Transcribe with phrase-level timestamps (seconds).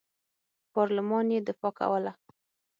[0.73, 2.11] پارلمان یې دفاع کوله.